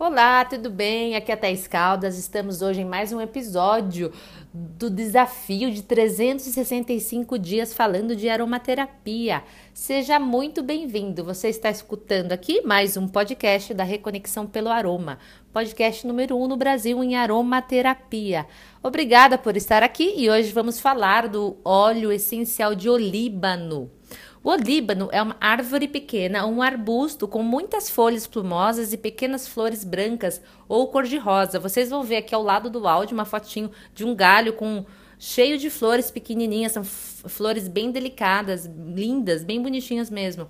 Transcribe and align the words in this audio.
Olá, 0.00 0.44
tudo 0.44 0.70
bem? 0.70 1.16
Aqui 1.16 1.32
é 1.32 1.34
a 1.34 1.36
Thais 1.36 1.66
Caldas. 1.66 2.16
Estamos 2.16 2.62
hoje 2.62 2.82
em 2.82 2.84
mais 2.84 3.12
um 3.12 3.20
episódio 3.20 4.12
do 4.54 4.88
desafio 4.88 5.72
de 5.72 5.82
365 5.82 7.36
dias 7.36 7.74
falando 7.74 8.14
de 8.14 8.28
aromaterapia. 8.28 9.42
Seja 9.74 10.20
muito 10.20 10.62
bem-vindo. 10.62 11.24
Você 11.24 11.48
está 11.48 11.68
escutando 11.68 12.30
aqui 12.30 12.62
mais 12.62 12.96
um 12.96 13.08
podcast 13.08 13.74
da 13.74 13.82
Reconexão 13.82 14.46
pelo 14.46 14.68
Aroma, 14.68 15.18
podcast 15.52 16.06
número 16.06 16.36
1 16.36 16.44
um 16.44 16.46
no 16.46 16.56
Brasil 16.56 17.02
em 17.02 17.16
aromaterapia. 17.16 18.46
Obrigada 18.80 19.36
por 19.36 19.56
estar 19.56 19.82
aqui 19.82 20.14
e 20.16 20.30
hoje 20.30 20.52
vamos 20.52 20.78
falar 20.78 21.26
do 21.26 21.56
óleo 21.64 22.12
essencial 22.12 22.72
de 22.72 22.88
olíbano. 22.88 23.97
O 24.42 24.50
olíbano 24.50 25.08
é 25.10 25.20
uma 25.20 25.36
árvore 25.40 25.88
pequena, 25.88 26.46
um 26.46 26.62
arbusto 26.62 27.26
com 27.26 27.42
muitas 27.42 27.90
folhas 27.90 28.26
plumosas 28.26 28.92
e 28.92 28.96
pequenas 28.96 29.48
flores 29.48 29.82
brancas 29.82 30.40
ou 30.68 30.86
cor-de-rosa. 30.88 31.58
Vocês 31.58 31.90
vão 31.90 32.04
ver 32.04 32.18
aqui 32.18 32.34
ao 32.34 32.42
lado 32.42 32.70
do 32.70 32.86
áudio 32.86 33.14
uma 33.14 33.24
fotinho 33.24 33.70
de 33.92 34.04
um 34.04 34.14
galho 34.14 34.52
com 34.52 34.84
cheio 35.18 35.58
de 35.58 35.68
flores 35.68 36.10
pequenininhas, 36.10 36.72
são 36.72 36.84
flores 36.84 37.66
bem 37.66 37.90
delicadas, 37.90 38.66
lindas, 38.66 39.42
bem 39.42 39.60
bonitinhas 39.60 40.08
mesmo. 40.08 40.48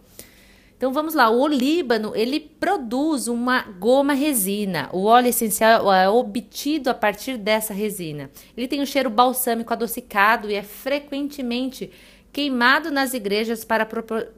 Então 0.77 0.93
vamos 0.93 1.13
lá, 1.13 1.29
o 1.29 1.41
olíbano 1.41 2.15
ele 2.15 2.39
produz 2.39 3.27
uma 3.27 3.63
goma 3.63 4.13
resina. 4.13 4.89
O 4.93 5.07
óleo 5.07 5.27
essencial 5.27 5.93
é 5.93 6.09
obtido 6.09 6.89
a 6.89 6.95
partir 6.95 7.37
dessa 7.37 7.75
resina. 7.75 8.31
Ele 8.57 8.69
tem 8.69 8.81
um 8.81 8.87
cheiro 8.87 9.11
balsâmico 9.11 9.73
adocicado 9.73 10.49
e 10.49 10.55
é 10.55 10.63
frequentemente 10.63 11.91
queimado 12.39 12.93
nas 12.93 13.15
igrejas 13.15 13.65
para 13.65 13.85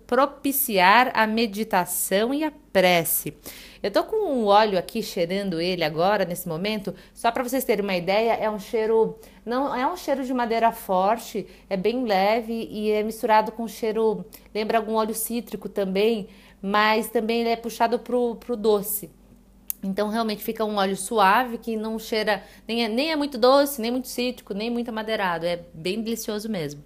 propiciar 0.07 1.13
a 1.13 1.27
meditação 1.27 2.33
e 2.33 2.43
a 2.43 2.51
prece. 2.73 3.35
Eu 3.83 3.91
tô 3.91 4.05
com 4.05 4.17
um 4.17 4.47
óleo 4.47 4.79
aqui 4.79 5.03
cheirando 5.03 5.61
ele 5.61 5.85
agora 5.85 6.25
nesse 6.25 6.49
momento, 6.49 6.95
só 7.13 7.31
para 7.31 7.43
vocês 7.43 7.63
terem 7.63 7.85
uma 7.85 7.95
ideia, 7.95 8.33
é 8.33 8.49
um 8.49 8.59
cheiro 8.59 9.19
não 9.45 9.77
é 9.77 9.87
um 9.87 9.99
cheiro 9.99 10.25
de 10.25 10.33
madeira 10.33 10.73
forte, 10.73 11.47
é 11.69 11.77
bem 11.77 12.03
leve 12.05 12.67
e 12.71 12.91
é 12.91 13.03
misturado 13.03 13.53
com 13.53 13.69
cheiro, 13.69 14.25
lembra 14.55 14.79
algum 14.79 14.95
óleo 14.95 15.15
cítrico 15.15 15.69
também, 15.69 16.27
mas 16.63 17.11
também 17.11 17.41
ele 17.41 17.51
é 17.51 17.57
puxado 17.57 17.99
pro, 17.99 18.37
pro 18.37 18.57
doce. 18.57 19.11
Então 19.83 20.09
realmente 20.09 20.43
fica 20.43 20.65
um 20.65 20.77
óleo 20.77 20.97
suave 20.97 21.59
que 21.59 21.77
não 21.77 21.99
cheira, 21.99 22.43
nem 22.67 22.83
é, 22.83 22.89
nem 22.89 23.13
é 23.13 23.17
muito 23.17 23.37
doce, 23.37 23.79
nem 23.79 23.91
muito 23.91 24.09
cítrico, 24.09 24.55
nem 24.55 24.71
muito 24.71 24.89
amadeirado, 24.89 25.45
é 25.45 25.61
bem 25.75 26.01
delicioso 26.01 26.49
mesmo. 26.49 26.83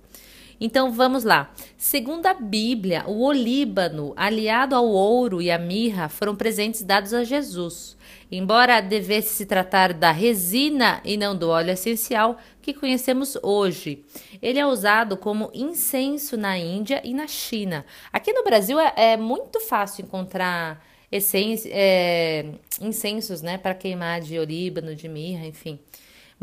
Então 0.60 0.92
vamos 0.92 1.24
lá. 1.24 1.52
Segundo 1.76 2.26
a 2.26 2.34
Bíblia, 2.34 3.04
o 3.06 3.22
olíbano, 3.24 4.12
aliado 4.16 4.74
ao 4.74 4.86
ouro 4.86 5.42
e 5.42 5.50
à 5.50 5.58
mirra, 5.58 6.08
foram 6.08 6.34
presentes 6.34 6.82
dados 6.82 7.12
a 7.12 7.24
Jesus. 7.24 7.96
Embora 8.30 8.80
devesse 8.80 9.34
se 9.34 9.46
tratar 9.46 9.92
da 9.92 10.10
resina 10.10 11.00
e 11.04 11.16
não 11.16 11.36
do 11.36 11.48
óleo 11.48 11.70
essencial 11.70 12.38
que 12.60 12.72
conhecemos 12.72 13.36
hoje. 13.42 14.04
Ele 14.40 14.58
é 14.58 14.66
usado 14.66 15.16
como 15.16 15.50
incenso 15.52 16.36
na 16.36 16.58
Índia 16.58 17.00
e 17.04 17.12
na 17.12 17.26
China. 17.26 17.84
Aqui 18.12 18.32
no 18.32 18.42
Brasil 18.42 18.78
é, 18.80 18.92
é 18.96 19.16
muito 19.16 19.60
fácil 19.60 20.04
encontrar 20.04 20.84
essência, 21.12 21.70
é, 21.72 22.46
incensos 22.80 23.42
né, 23.42 23.56
para 23.58 23.74
queimar 23.74 24.20
de 24.20 24.38
olíbano, 24.38 24.96
de 24.96 25.08
mirra, 25.08 25.46
enfim. 25.46 25.78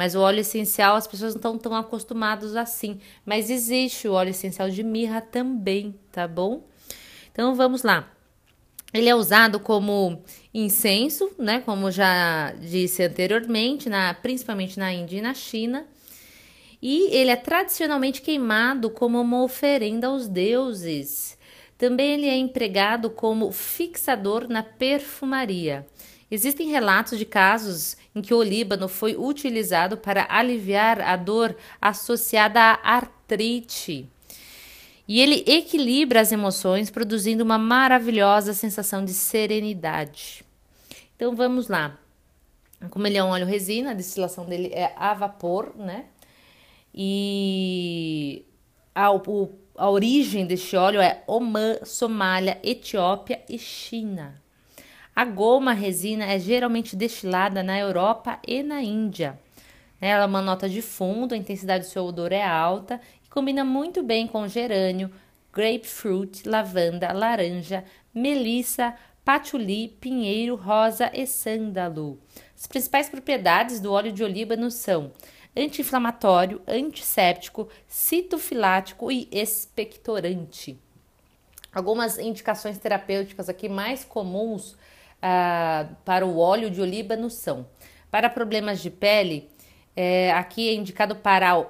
Mas 0.02 0.16
o 0.16 0.20
óleo 0.20 0.40
essencial 0.40 0.96
as 0.96 1.06
pessoas 1.06 1.36
não 1.36 1.38
estão 1.38 1.58
tão 1.60 1.76
acostumadas 1.76 2.56
assim. 2.56 3.00
Mas 3.24 3.52
existe 3.52 4.08
o 4.08 4.14
óleo 4.14 4.32
essencial 4.32 4.68
de 4.68 4.82
mirra 4.82 5.22
também, 5.22 5.94
tá 6.12 6.28
bom? 6.28 6.64
Então 7.32 7.54
vamos 7.54 7.84
lá. 7.84 8.12
Ele 8.92 9.08
é 9.08 9.14
usado 9.14 9.60
como 9.60 10.24
incenso, 10.52 11.30
né? 11.38 11.62
Como 11.62 11.92
já 11.92 12.52
disse 12.54 13.04
anteriormente, 13.04 13.90
na, 13.90 14.12
principalmente 14.16 14.80
na 14.80 14.92
Índia 14.92 15.20
e 15.20 15.22
na 15.22 15.36
China. 15.36 15.86
E 16.82 17.16
ele 17.16 17.30
é 17.30 17.36
tradicionalmente 17.36 18.24
queimado 18.24 18.90
como 18.90 19.22
uma 19.22 19.44
oferenda 19.44 20.08
aos 20.08 20.28
deuses. 20.28 21.38
Também 21.78 22.14
ele 22.14 22.28
é 22.28 22.36
empregado 22.36 23.12
como 23.12 23.52
fixador 23.52 24.50
na 24.50 24.64
perfumaria. 24.64 25.86
Existem 26.32 26.70
relatos 26.70 27.20
de 27.20 27.26
casos 27.26 27.98
em 28.16 28.22
que 28.22 28.34
o 28.34 28.38
olíbano 28.38 28.88
foi 28.88 29.18
utilizado 29.18 29.98
para 29.98 30.26
aliviar 30.30 31.02
a 31.02 31.18
dor 31.18 31.54
associada 31.82 32.62
à 32.62 32.96
artrite. 32.96 34.10
E 35.06 35.20
ele 35.20 35.44
equilibra 35.46 36.22
as 36.22 36.32
emoções, 36.32 36.90
produzindo 36.90 37.44
uma 37.44 37.58
maravilhosa 37.58 38.54
sensação 38.54 39.04
de 39.04 39.14
serenidade. 39.14 40.46
Então 41.18 41.36
vamos 41.36 41.68
lá. 41.68 42.00
Como 42.90 43.06
ele 43.06 43.18
é 43.18 43.24
um 43.24 43.28
óleo 43.28 43.46
resina, 43.46 43.92
a 43.92 43.94
destilação 43.94 44.46
dele 44.46 44.72
é 44.74 44.94
a 44.96 45.14
vapor, 45.14 45.76
né? 45.76 46.06
E 46.96 48.46
a, 48.96 49.12
o, 49.12 49.50
a 49.76 49.90
origem 49.90 50.46
deste 50.46 50.78
óleo 50.78 51.02
é 51.02 51.24
Oman, 51.28 51.80
Somália, 51.84 52.58
Etiópia 52.64 53.42
e 53.50 53.60
China. 53.60 54.41
A 55.16 55.26
goma 55.26 55.74
resina 55.74 56.26
é 56.26 56.40
geralmente 56.40 56.96
destilada 56.96 57.62
na 57.62 57.78
Europa 57.78 58.40
e 58.48 58.64
na 58.64 58.82
Índia. 58.82 59.38
Ela 60.00 60.24
é 60.24 60.26
uma 60.26 60.42
nota 60.42 60.70
de 60.70 60.82
fundo, 60.82 61.34
a 61.34 61.38
intensidade 61.38 61.86
do 61.86 61.90
seu 61.90 62.06
odor 62.06 62.32
é 62.32 62.44
alta 62.44 63.00
e 63.24 63.30
combina 63.30 63.64
muito 63.64 64.02
bem 64.02 64.26
com 64.26 64.48
gerânio, 64.48 65.12
grapefruit, 65.54 66.48
lavanda, 66.48 67.12
laranja, 67.12 67.84
melissa, 68.14 68.96
patchouli, 69.24 69.90
pinheiro, 70.00 70.56
rosa 70.56 71.12
e 71.14 71.28
sândalo. 71.28 72.18
As 72.56 72.66
principais 72.66 73.10
propriedades 73.10 73.80
do 73.80 73.92
óleo 73.92 74.12
de 74.12 74.24
olíbano 74.24 74.72
são 74.72 75.12
anti-inflamatório, 75.56 76.62
antisséptico, 76.66 77.68
citofilático 77.86 79.12
e 79.12 79.28
expectorante. 79.32 80.80
Algumas 81.74 82.18
indicações 82.18 82.78
terapêuticas 82.78 83.50
aqui 83.50 83.70
mais 83.70 84.04
comuns 84.04 84.76
para 86.04 86.26
o 86.26 86.38
óleo 86.38 86.70
de 86.70 86.82
olíbano 86.82 87.30
são: 87.30 87.68
para 88.10 88.30
problemas 88.30 88.82
de 88.82 88.90
pele, 88.90 89.50
é, 89.96 90.32
aqui 90.32 90.70
é 90.70 90.74
indicado 90.74 91.16
para 91.16 91.66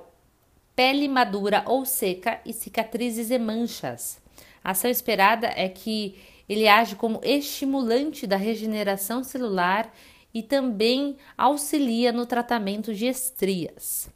pele 0.75 1.07
madura 1.07 1.63
ou 1.66 1.85
seca 1.85 2.40
e 2.45 2.53
cicatrizes 2.53 3.29
e 3.29 3.38
manchas. 3.38 4.22
A 4.63 4.72
ação 4.72 4.90
esperada 4.90 5.47
é 5.56 5.67
que 5.67 6.16
ele 6.47 6.67
age 6.67 6.95
como 6.95 7.22
estimulante 7.23 8.28
da 8.28 8.35
regeneração 8.35 9.23
celular 9.23 9.91
e 10.34 10.41
também 10.41 11.17
auxilia 11.38 12.11
no 12.11 12.25
tratamento 12.25 12.94
de 12.94 13.07
estrias. 13.07 14.09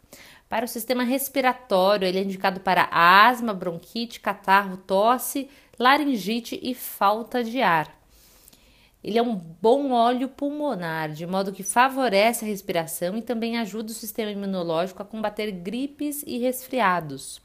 Para 0.47 0.65
o 0.65 0.67
sistema 0.67 1.03
respiratório, 1.03 2.07
ele 2.07 2.19
é 2.19 2.23
indicado 2.23 2.59
para 2.59 2.87
asma, 2.91 3.53
bronquite, 3.53 4.19
catarro, 4.19 4.77
tosse, 4.77 5.49
laringite 5.77 6.59
e 6.61 6.73
falta 6.73 7.43
de 7.43 7.61
ar. 7.61 8.04
Ele 9.05 9.19
é 9.19 9.21
um 9.21 9.35
bom 9.35 9.91
óleo 9.91 10.27
pulmonar, 10.27 11.11
de 11.11 11.27
modo 11.27 11.51
que 11.51 11.61
favorece 11.61 12.43
a 12.43 12.47
respiração 12.47 13.15
e 13.15 13.21
também 13.21 13.55
ajuda 13.55 13.91
o 13.91 13.93
sistema 13.93 14.31
imunológico 14.31 14.99
a 14.99 15.05
combater 15.05 15.51
gripes 15.51 16.23
e 16.25 16.39
resfriados. 16.39 17.39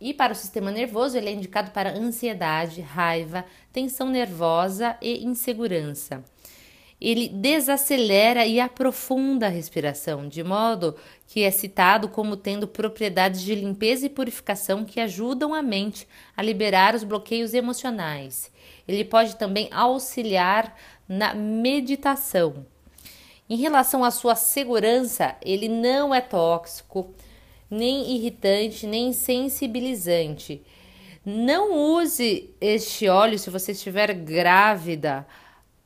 E 0.00 0.14
para 0.14 0.34
o 0.34 0.36
sistema 0.36 0.70
nervoso, 0.70 1.18
ele 1.18 1.30
é 1.30 1.32
indicado 1.32 1.72
para 1.72 1.98
ansiedade, 1.98 2.80
raiva, 2.80 3.44
tensão 3.72 4.08
nervosa 4.08 4.96
e 5.02 5.24
insegurança. 5.24 6.22
Ele 7.04 7.26
desacelera 7.26 8.46
e 8.46 8.60
aprofunda 8.60 9.46
a 9.46 9.50
respiração, 9.50 10.28
de 10.28 10.44
modo 10.44 10.94
que 11.26 11.42
é 11.42 11.50
citado 11.50 12.08
como 12.08 12.36
tendo 12.36 12.68
propriedades 12.68 13.42
de 13.42 13.56
limpeza 13.56 14.06
e 14.06 14.08
purificação 14.08 14.84
que 14.84 15.00
ajudam 15.00 15.52
a 15.52 15.60
mente 15.60 16.06
a 16.36 16.40
liberar 16.40 16.94
os 16.94 17.02
bloqueios 17.02 17.54
emocionais. 17.54 18.52
Ele 18.86 19.04
pode 19.04 19.34
também 19.34 19.68
auxiliar 19.72 20.76
na 21.08 21.34
meditação. 21.34 22.64
Em 23.50 23.56
relação 23.56 24.04
à 24.04 24.12
sua 24.12 24.36
segurança, 24.36 25.34
ele 25.42 25.68
não 25.68 26.14
é 26.14 26.20
tóxico, 26.20 27.12
nem 27.68 28.12
irritante, 28.14 28.86
nem 28.86 29.12
sensibilizante. 29.12 30.62
Não 31.26 31.96
use 31.96 32.54
este 32.60 33.08
óleo 33.08 33.40
se 33.40 33.50
você 33.50 33.72
estiver 33.72 34.12
grávida, 34.14 35.26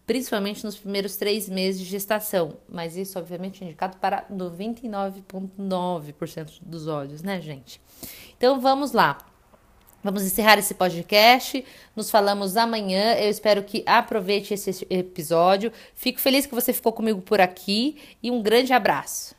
principalmente 0.07 0.65
nos 0.65 0.77
primeiros 0.77 1.17
três 1.17 1.49
meses 1.49 1.81
de 1.81 1.87
gestação. 1.87 2.59
Mas 2.69 2.97
isso, 2.97 3.19
obviamente, 3.19 3.63
é 3.63 3.67
indicado 3.67 3.97
para 3.97 4.25
99,9% 4.33 6.61
dos 6.63 6.87
óleos, 6.87 7.23
né, 7.23 7.41
gente? 7.41 7.81
Então 8.37 8.61
vamos 8.61 8.93
lá. 8.93 9.19
Vamos 10.03 10.23
encerrar 10.23 10.59
esse 10.59 10.75
podcast. 10.75 11.65
Nos 11.97 12.11
falamos 12.11 12.57
amanhã. 12.57 13.15
Eu 13.15 13.29
espero 13.29 13.65
que 13.65 13.83
aproveite 13.85 14.55
esse 14.55 14.87
episódio. 14.89 15.73
Fico 15.95 16.21
feliz 16.21 16.47
que 16.47 16.55
você 16.55 16.73
ficou 16.73 16.93
comigo 16.93 17.21
por 17.21 17.41
aqui 17.41 17.99
e 18.23 18.31
um 18.31 18.41
grande 18.41 18.73
abraço. 18.73 19.36